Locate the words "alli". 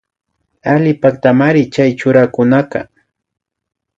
0.71-0.93